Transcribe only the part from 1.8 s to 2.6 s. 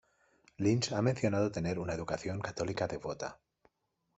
educación